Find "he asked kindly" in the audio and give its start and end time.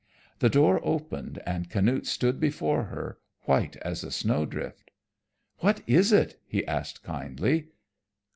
6.47-7.67